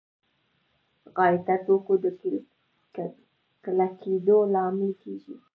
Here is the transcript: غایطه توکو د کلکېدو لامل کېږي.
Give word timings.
غایطه 1.15 1.55
توکو 1.65 1.93
د 2.03 2.05
کلکېدو 3.63 4.37
لامل 4.53 4.91
کېږي. 5.01 5.35